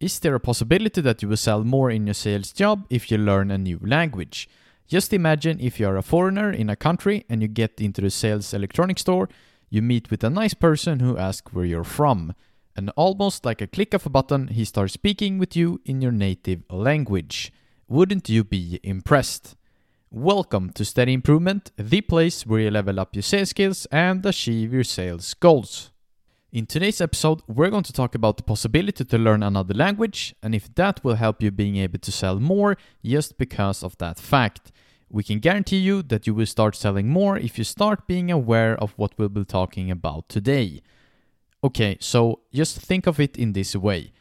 Is 0.00 0.18
there 0.18 0.34
a 0.34 0.40
possibility 0.40 1.00
that 1.00 1.22
you 1.22 1.28
will 1.28 1.36
sell 1.36 1.62
more 1.62 1.88
in 1.88 2.06
your 2.06 2.14
sales 2.14 2.52
job 2.52 2.84
if 2.90 3.12
you 3.12 3.16
learn 3.16 3.52
a 3.52 3.58
new 3.58 3.78
language? 3.80 4.48
Just 4.88 5.12
imagine 5.12 5.60
if 5.60 5.78
you 5.78 5.86
are 5.86 5.96
a 5.96 6.02
foreigner 6.02 6.50
in 6.50 6.68
a 6.68 6.74
country 6.76 7.24
and 7.28 7.40
you 7.40 7.46
get 7.46 7.80
into 7.80 8.00
the 8.00 8.10
sales 8.10 8.52
electronics 8.52 9.02
store, 9.02 9.28
you 9.70 9.82
meet 9.82 10.10
with 10.10 10.24
a 10.24 10.30
nice 10.30 10.52
person 10.52 10.98
who 10.98 11.16
asks 11.16 11.52
where 11.52 11.64
you're 11.64 11.84
from, 11.84 12.34
and 12.76 12.90
almost 12.96 13.44
like 13.44 13.60
a 13.60 13.68
click 13.68 13.94
of 13.94 14.04
a 14.04 14.10
button, 14.10 14.48
he 14.48 14.64
starts 14.64 14.94
speaking 14.94 15.38
with 15.38 15.54
you 15.54 15.80
in 15.84 16.02
your 16.02 16.12
native 16.12 16.64
language. 16.70 17.52
Wouldn't 17.86 18.28
you 18.28 18.42
be 18.42 18.80
impressed? 18.82 19.54
Welcome 20.10 20.70
to 20.70 20.84
Steady 20.84 21.12
Improvement, 21.12 21.70
the 21.76 22.00
place 22.00 22.44
where 22.44 22.60
you 22.60 22.70
level 22.70 22.98
up 22.98 23.14
your 23.14 23.22
sales 23.22 23.50
skills 23.50 23.86
and 23.92 24.26
achieve 24.26 24.72
your 24.72 24.84
sales 24.84 25.34
goals. 25.34 25.92
In 26.54 26.66
today's 26.66 27.00
episode, 27.00 27.42
we're 27.48 27.68
going 27.68 27.82
to 27.82 27.92
talk 27.92 28.14
about 28.14 28.36
the 28.36 28.44
possibility 28.44 29.04
to 29.04 29.18
learn 29.18 29.42
another 29.42 29.74
language 29.74 30.36
and 30.40 30.54
if 30.54 30.72
that 30.76 31.02
will 31.02 31.16
help 31.16 31.42
you 31.42 31.50
being 31.50 31.78
able 31.78 31.98
to 31.98 32.12
sell 32.12 32.38
more 32.38 32.76
just 33.04 33.36
because 33.38 33.82
of 33.82 33.98
that 33.98 34.20
fact. 34.20 34.70
We 35.10 35.24
can 35.24 35.40
guarantee 35.40 35.78
you 35.78 36.00
that 36.04 36.28
you 36.28 36.32
will 36.32 36.46
start 36.46 36.76
selling 36.76 37.08
more 37.08 37.36
if 37.36 37.58
you 37.58 37.64
start 37.64 38.06
being 38.06 38.30
aware 38.30 38.76
of 38.76 38.92
what 38.92 39.18
we'll 39.18 39.30
be 39.30 39.44
talking 39.44 39.90
about 39.90 40.28
today. 40.28 40.80
Okay, 41.64 41.96
so 41.98 42.42
just 42.52 42.78
think 42.78 43.08
of 43.08 43.18
it 43.18 43.36
in 43.36 43.52
this 43.52 43.74
way. 43.74 44.12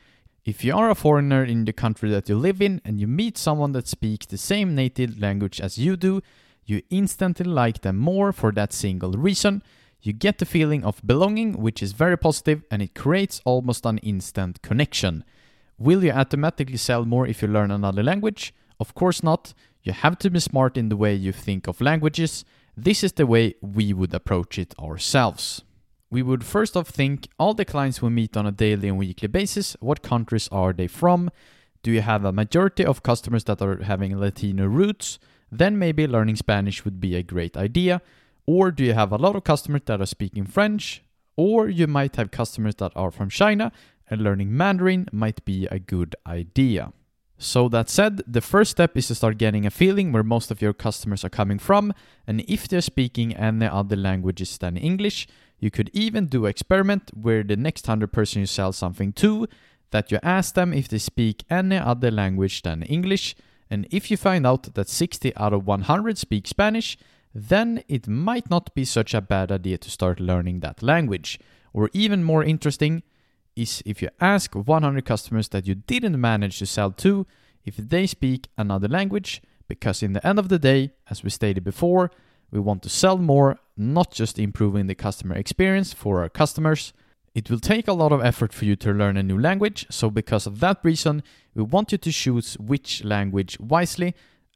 If 0.44 0.64
you 0.64 0.76
are 0.76 0.90
a 0.90 0.96
foreigner 0.96 1.44
in 1.44 1.66
the 1.66 1.72
country 1.72 2.10
that 2.10 2.28
you 2.30 2.36
live 2.36 2.64
in 2.64 2.82
and 2.84 3.00
you 3.00 3.06
meet 3.06 3.38
someone 3.38 3.74
that 3.74 3.88
speaks 3.88 4.26
the 4.26 4.40
same 4.40 4.74
native 4.74 5.20
language 5.20 5.62
as 5.62 5.78
you 5.78 5.96
do, 5.96 6.24
you 6.66 6.82
instantly 6.90 7.46
like 7.46 7.82
them 7.82 7.98
more 7.98 8.34
for 8.34 8.52
that 8.54 8.74
single 8.74 9.12
reason 9.12 9.62
you 10.04 10.12
get 10.14 10.38
the 10.38 10.46
feeling 10.46 10.84
of 10.84 11.02
belonging, 11.06 11.54
which 11.54 11.82
is 11.82 11.94
very 11.94 12.18
positive, 12.18 12.64
and 12.70 12.82
it 12.82 12.94
creates 12.94 13.42
almost 13.46 13.86
an 13.86 13.98
instant 14.00 14.62
connection. 14.62 15.24
Will 15.78 16.04
you 16.04 16.12
automatically 16.12 16.78
sell 16.78 17.06
more 17.06 17.26
if 17.26 17.42
you 17.42 17.48
learn 17.48 17.72
another 17.72 18.04
language? 18.04 18.54
Of 18.80 18.94
course 18.94 19.24
not. 19.24 19.54
You 19.82 19.94
have 19.94 20.20
to 20.20 20.30
be 20.30 20.40
smart 20.40 20.78
in 20.78 20.90
the 20.90 20.98
way 20.98 21.16
you 21.16 21.32
think 21.32 21.68
of 21.68 21.82
languages. 21.82 22.44
This 22.76 23.04
is 23.04 23.14
the 23.14 23.26
way 23.26 23.56
we 23.62 23.94
would 23.94 24.14
approach 24.14 24.60
it 24.60 24.74
ourselves. 24.78 25.64
We 26.10 26.22
would 26.22 26.44
first 26.44 26.76
off 26.76 26.90
think 26.90 27.28
all 27.40 27.54
the 27.54 27.66
clients 27.66 28.02
we 28.02 28.10
meet 28.10 28.36
on 28.36 28.46
a 28.46 28.52
daily 28.52 28.90
and 28.90 28.98
weekly 28.98 29.28
basis, 29.28 29.76
what 29.80 30.04
countries 30.04 30.50
are 30.52 30.74
they 30.74 30.88
from? 30.88 31.32
Do 31.82 31.92
you 31.92 32.02
have 32.02 32.24
a 32.24 32.32
majority 32.32 32.86
of 32.86 33.04
customers 33.04 33.46
that 33.46 33.62
are 33.62 33.84
having 33.84 34.20
Latino 34.20 34.66
roots? 34.66 35.18
Then 35.52 35.80
maybe 35.80 36.08
learning 36.08 36.36
Spanish 36.36 36.86
would 36.86 37.00
be 37.00 37.16
a 37.16 37.24
great 37.24 37.58
idea. 37.58 38.02
Or 38.46 38.72
do 38.72 38.84
you 38.84 38.94
have 38.94 39.12
a 39.12 39.18
lot 39.18 39.36
of 39.36 39.44
customers 39.44 39.82
that 39.86 40.02
are 40.02 40.06
speaking 40.06 40.46
French? 40.46 41.04
Or 41.36 41.70
you 41.70 41.88
might 41.88 42.16
have 42.18 42.32
customers 42.32 42.76
that 42.76 42.92
are 42.96 43.12
from 43.12 43.30
China 43.30 43.72
and 44.10 44.22
learning 44.22 44.56
Mandarin 44.56 45.08
might 45.12 45.44
be 45.46 45.66
a 45.68 45.80
good 45.80 46.16
idea. 46.28 46.94
So, 47.38 47.68
that 47.70 47.90
said, 47.90 48.22
the 48.28 48.42
first 48.42 48.72
step 48.72 48.96
is 48.96 49.08
to 49.08 49.16
start 49.16 49.38
getting 49.38 49.66
a 49.66 49.72
feeling 49.72 50.12
where 50.12 50.24
most 50.24 50.52
of 50.52 50.62
your 50.62 50.72
customers 50.72 51.26
are 51.26 51.30
coming 51.30 51.60
from, 51.60 51.94
and 52.26 52.42
if 52.48 52.68
they're 52.68 52.80
speaking 52.80 53.36
any 53.36 53.66
other 53.66 53.98
languages 53.98 54.58
than 54.58 54.78
English, 54.78 55.28
you 55.60 55.72
could 55.72 55.90
even 55.94 56.28
do 56.28 56.46
an 56.46 56.52
experiment 56.52 57.12
where 57.14 57.44
the 57.44 57.58
next 57.58 57.88
100 57.88 58.14
person 58.14 58.42
you 58.42 58.46
sell 58.46 58.72
something 58.72 59.12
to, 59.14 59.48
that 59.92 60.12
you 60.12 60.20
ask 60.24 60.56
them 60.56 60.74
if 60.74 60.88
they 60.88 61.00
speak 61.00 61.44
any 61.50 61.78
other 61.78 62.12
language 62.12 62.62
than 62.62 62.84
English, 62.84 63.36
and 63.70 63.88
if 63.92 64.10
you 64.10 64.16
find 64.16 64.46
out 64.46 64.74
that 64.76 64.88
60 64.88 65.36
out 65.36 65.54
of 65.54 65.66
100 65.66 66.18
speak 66.18 66.48
Spanish, 66.48 66.98
then 67.34 67.84
it 67.88 68.08
might 68.08 68.50
not 68.50 68.74
be 68.76 68.86
such 68.86 69.14
a 69.14 69.22
bad 69.22 69.52
idea 69.52 69.78
to 69.80 69.90
start 69.90 70.20
learning 70.20 70.60
that 70.60 70.84
language. 70.84 71.40
Or 71.74 71.90
even 71.94 72.24
more 72.24 72.44
interesting 72.44 73.04
is 73.56 73.82
if 73.86 74.02
you 74.02 74.10
ask 74.20 74.54
100 74.54 75.06
customers 75.06 75.50
that 75.50 75.68
you 75.68 75.76
didn't 75.76 76.20
manage 76.20 76.60
to 76.60 76.66
sell 76.66 76.92
to 76.92 77.26
if 77.66 77.78
they 77.78 78.06
speak 78.06 78.50
another 78.58 78.88
language, 78.88 79.42
because 79.68 80.04
in 80.04 80.14
the 80.14 80.26
end 80.26 80.38
of 80.38 80.50
the 80.50 80.60
day, 80.60 80.92
as 81.10 81.24
we 81.24 81.30
stated 81.30 81.64
before, 81.64 82.12
we 82.52 82.60
want 82.60 82.84
to 82.84 82.90
sell 82.90 83.18
more, 83.18 83.58
not 83.76 84.12
just 84.12 84.38
improving 84.38 84.88
the 84.88 84.96
customer 84.96 85.36
experience 85.36 85.94
for 85.94 86.22
our 86.22 86.30
customers. 86.30 86.94
It 87.34 87.50
will 87.50 87.60
take 87.60 87.88
a 87.88 87.94
lot 87.94 88.12
of 88.12 88.24
effort 88.24 88.54
for 88.54 88.66
you 88.66 88.76
to 88.76 88.92
learn 88.92 89.18
a 89.18 89.24
new 89.24 89.40
language, 89.40 89.88
so 89.90 90.12
because 90.12 90.46
of 90.46 90.60
that 90.60 90.80
reason, 90.84 91.24
we 91.56 91.64
want 91.64 91.92
you 91.92 91.98
to 91.98 92.12
choose 92.12 92.56
which 92.60 93.04
language 93.04 93.60
wisely 93.60 94.14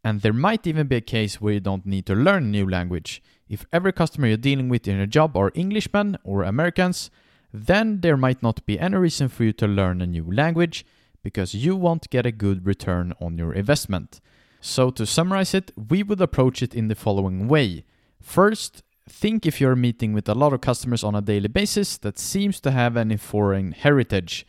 and 0.07 0.21
there 0.21 0.31
might 0.31 0.65
even 0.65 0.87
be 0.87 0.95
a 0.95 1.01
case 1.01 1.41
where 1.41 1.55
you 1.55 1.59
don't 1.59 1.85
need 1.85 2.05
to 2.05 2.15
learn 2.15 2.43
a 2.45 2.47
new 2.47 2.69
language. 2.69 3.21
If 3.49 3.65
every 3.73 3.91
customer 3.91 4.27
you're 4.27 4.37
dealing 4.37 4.69
with 4.69 4.87
in 4.87 4.95
your 4.95 5.05
job 5.05 5.35
are 5.35 5.51
Englishmen 5.53 6.17
or 6.23 6.43
Americans, 6.43 7.11
then 7.51 7.99
there 7.99 8.15
might 8.15 8.41
not 8.41 8.65
be 8.65 8.79
any 8.79 8.95
reason 8.95 9.27
for 9.27 9.43
you 9.43 9.51
to 9.51 9.67
learn 9.67 10.01
a 10.01 10.07
new 10.07 10.23
language 10.31 10.85
because 11.23 11.53
you 11.53 11.75
won't 11.75 12.09
get 12.09 12.25
a 12.25 12.31
good 12.31 12.65
return 12.65 13.11
on 13.19 13.37
your 13.37 13.51
investment. 13.51 14.21
So, 14.61 14.91
to 14.91 15.05
summarize 15.05 15.53
it, 15.53 15.71
we 15.75 16.03
would 16.03 16.21
approach 16.21 16.63
it 16.63 16.73
in 16.73 16.87
the 16.87 16.95
following 16.95 17.49
way. 17.49 17.83
First, 18.21 18.83
think 19.09 19.45
if 19.45 19.59
you're 19.59 19.75
meeting 19.75 20.13
with 20.13 20.29
a 20.29 20.35
lot 20.35 20.53
of 20.53 20.61
customers 20.61 21.03
on 21.03 21.15
a 21.15 21.21
daily 21.21 21.49
basis 21.49 21.97
that 21.97 22.17
seems 22.17 22.61
to 22.61 22.71
have 22.71 22.95
any 22.95 23.17
foreign 23.17 23.73
heritage. 23.73 24.47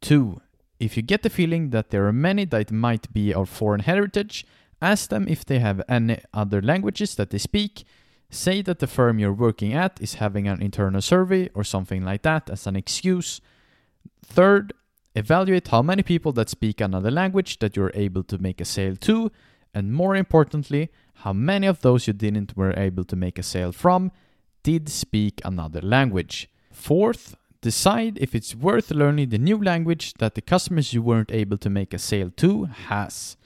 Two, 0.00 0.40
if 0.78 0.96
you 0.96 1.02
get 1.02 1.22
the 1.24 1.30
feeling 1.30 1.70
that 1.70 1.90
there 1.90 2.06
are 2.06 2.12
many 2.12 2.44
that 2.44 2.70
might 2.70 3.12
be 3.12 3.34
of 3.34 3.48
foreign 3.48 3.80
heritage, 3.80 4.46
Ask 4.82 5.10
them 5.10 5.28
if 5.28 5.44
they 5.44 5.60
have 5.60 5.80
any 5.88 6.18
other 6.34 6.60
languages 6.60 7.14
that 7.14 7.30
they 7.30 7.38
speak. 7.38 7.84
Say 8.30 8.62
that 8.62 8.80
the 8.80 8.88
firm 8.88 9.20
you're 9.20 9.32
working 9.32 9.72
at 9.72 10.02
is 10.02 10.14
having 10.14 10.48
an 10.48 10.60
internal 10.60 11.00
survey 11.00 11.48
or 11.54 11.62
something 11.62 12.04
like 12.04 12.22
that 12.22 12.50
as 12.50 12.66
an 12.66 12.74
excuse. 12.74 13.40
Third, 14.24 14.72
evaluate 15.14 15.68
how 15.68 15.82
many 15.82 16.02
people 16.02 16.32
that 16.32 16.48
speak 16.48 16.80
another 16.80 17.12
language 17.12 17.60
that 17.60 17.76
you're 17.76 17.92
able 17.94 18.24
to 18.24 18.38
make 18.38 18.60
a 18.60 18.64
sale 18.64 18.96
to, 18.96 19.30
and 19.72 19.94
more 19.94 20.16
importantly, 20.16 20.90
how 21.16 21.32
many 21.32 21.68
of 21.68 21.82
those 21.82 22.08
you 22.08 22.12
didn't 22.12 22.56
were 22.56 22.74
able 22.76 23.04
to 23.04 23.14
make 23.14 23.38
a 23.38 23.42
sale 23.44 23.70
from 23.70 24.10
did 24.64 24.88
speak 24.88 25.40
another 25.44 25.80
language. 25.80 26.48
Fourth, 26.72 27.36
decide 27.60 28.18
if 28.18 28.34
it's 28.34 28.56
worth 28.56 28.90
learning 28.90 29.28
the 29.28 29.38
new 29.38 29.62
language 29.62 30.14
that 30.14 30.34
the 30.34 30.40
customers 30.40 30.92
you 30.92 31.02
weren't 31.02 31.30
able 31.30 31.58
to 31.58 31.70
make 31.70 31.94
a 31.94 31.98
sale 31.98 32.30
to 32.38 32.64
has. 32.64 33.36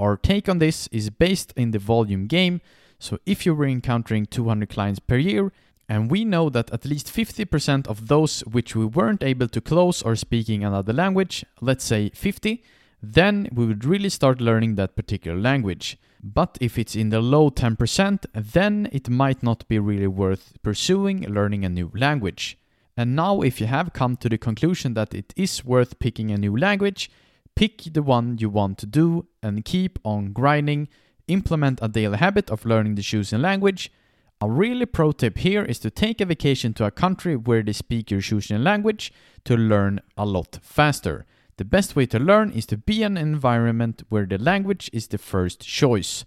Our 0.00 0.16
take 0.16 0.48
on 0.48 0.58
this 0.58 0.86
is 0.90 1.10
based 1.10 1.52
in 1.56 1.72
the 1.72 1.78
volume 1.78 2.26
game. 2.26 2.62
So 2.98 3.18
if 3.26 3.44
you 3.44 3.54
were 3.54 3.66
encountering 3.66 4.24
200 4.24 4.70
clients 4.70 4.98
per 4.98 5.18
year, 5.18 5.52
and 5.90 6.10
we 6.10 6.24
know 6.24 6.48
that 6.48 6.72
at 6.72 6.86
least 6.86 7.08
50% 7.08 7.86
of 7.86 8.08
those 8.08 8.40
which 8.40 8.74
we 8.74 8.86
weren't 8.86 9.22
able 9.22 9.48
to 9.48 9.60
close 9.60 10.02
are 10.02 10.16
speaking 10.16 10.64
another 10.64 10.94
language, 10.94 11.44
let's 11.60 11.84
say 11.84 12.10
50, 12.14 12.62
then 13.02 13.48
we 13.52 13.66
would 13.66 13.84
really 13.84 14.08
start 14.08 14.40
learning 14.40 14.76
that 14.76 14.96
particular 14.96 15.38
language. 15.38 15.98
But 16.22 16.56
if 16.60 16.78
it's 16.78 16.96
in 16.96 17.10
the 17.10 17.20
low 17.20 17.50
10%, 17.50 18.24
then 18.32 18.88
it 18.92 19.10
might 19.10 19.42
not 19.42 19.68
be 19.68 19.78
really 19.78 20.06
worth 20.06 20.54
pursuing 20.62 21.22
learning 21.22 21.64
a 21.64 21.68
new 21.68 21.90
language. 21.94 22.56
And 22.96 23.14
now, 23.16 23.40
if 23.42 23.60
you 23.60 23.66
have 23.66 23.92
come 23.92 24.16
to 24.18 24.28
the 24.28 24.38
conclusion 24.38 24.94
that 24.94 25.14
it 25.14 25.34
is 25.36 25.64
worth 25.64 25.98
picking 25.98 26.30
a 26.30 26.38
new 26.38 26.56
language, 26.56 27.10
Pick 27.54 27.82
the 27.92 28.02
one 28.02 28.38
you 28.38 28.48
want 28.48 28.78
to 28.78 28.86
do 28.86 29.26
and 29.42 29.64
keep 29.64 29.98
on 30.04 30.32
grinding. 30.32 30.88
Implement 31.28 31.78
a 31.82 31.88
daily 31.88 32.18
habit 32.18 32.50
of 32.50 32.64
learning 32.64 32.94
the 32.94 33.02
chosen 33.02 33.42
language. 33.42 33.92
A 34.40 34.50
really 34.50 34.86
pro 34.86 35.12
tip 35.12 35.36
here 35.36 35.62
is 35.62 35.78
to 35.80 35.90
take 35.90 36.20
a 36.20 36.24
vacation 36.24 36.72
to 36.74 36.86
a 36.86 36.90
country 36.90 37.36
where 37.36 37.62
they 37.62 37.74
speak 37.74 38.10
your 38.10 38.22
chosen 38.22 38.64
language 38.64 39.12
to 39.44 39.56
learn 39.56 40.00
a 40.16 40.24
lot 40.24 40.58
faster. 40.62 41.26
The 41.58 41.64
best 41.66 41.94
way 41.94 42.06
to 42.06 42.18
learn 42.18 42.52
is 42.52 42.64
to 42.66 42.78
be 42.78 43.02
in 43.02 43.18
an 43.18 43.28
environment 43.34 44.02
where 44.08 44.24
the 44.24 44.38
language 44.38 44.88
is 44.94 45.08
the 45.08 45.18
first 45.18 45.60
choice. 45.60 46.24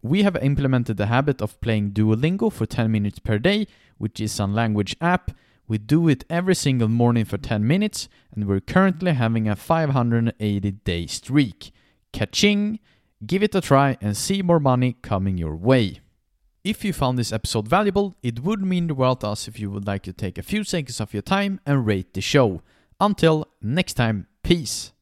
We 0.00 0.22
have 0.22 0.36
implemented 0.36 0.96
the 0.96 1.06
habit 1.06 1.42
of 1.42 1.60
playing 1.60 1.90
Duolingo 1.90 2.52
for 2.52 2.66
10 2.66 2.92
minutes 2.92 3.18
per 3.18 3.40
day, 3.40 3.66
which 3.98 4.20
is 4.20 4.38
a 4.38 4.46
language 4.46 4.94
app 5.00 5.32
we 5.68 5.78
do 5.78 6.08
it 6.08 6.24
every 6.30 6.54
single 6.54 6.88
morning 6.88 7.24
for 7.24 7.38
10 7.38 7.66
minutes, 7.66 8.08
and 8.32 8.46
we're 8.46 8.60
currently 8.60 9.12
having 9.12 9.48
a 9.48 9.56
580 9.56 10.70
day 10.70 11.06
streak. 11.06 11.72
Catching! 12.12 12.78
Give 13.24 13.42
it 13.42 13.54
a 13.54 13.60
try 13.60 13.96
and 14.00 14.16
see 14.16 14.42
more 14.42 14.60
money 14.60 14.96
coming 15.02 15.38
your 15.38 15.56
way. 15.56 16.00
If 16.62 16.84
you 16.84 16.92
found 16.92 17.18
this 17.18 17.32
episode 17.32 17.68
valuable, 17.68 18.16
it 18.22 18.40
would 18.40 18.60
mean 18.60 18.88
the 18.88 18.94
world 18.94 19.20
to 19.20 19.28
us 19.28 19.48
if 19.48 19.58
you 19.58 19.70
would 19.70 19.86
like 19.86 20.02
to 20.02 20.12
take 20.12 20.36
a 20.36 20.42
few 20.42 20.64
seconds 20.64 21.00
of 21.00 21.14
your 21.14 21.22
time 21.22 21.60
and 21.64 21.86
rate 21.86 22.12
the 22.12 22.20
show. 22.20 22.62
Until 23.00 23.46
next 23.62 23.94
time, 23.94 24.26
peace! 24.42 24.92